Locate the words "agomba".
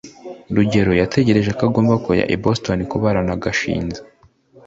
1.69-1.93